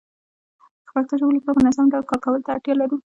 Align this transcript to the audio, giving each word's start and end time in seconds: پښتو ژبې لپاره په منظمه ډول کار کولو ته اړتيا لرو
پښتو 0.93 1.13
ژبې 1.19 1.31
لپاره 1.35 1.55
په 1.57 1.61
منظمه 1.63 1.91
ډول 1.93 2.05
کار 2.09 2.19
کولو 2.23 2.43
ته 2.45 2.49
اړتيا 2.53 2.73
لرو 2.77 2.95